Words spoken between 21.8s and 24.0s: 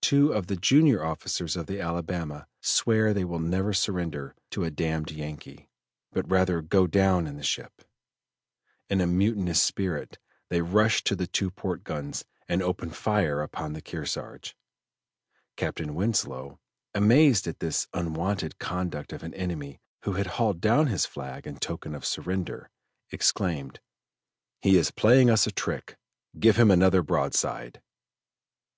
of surrender, exclaimed: